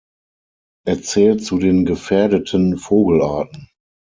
[0.87, 3.69] Er zählt zu den gefährdeten Vogelarten.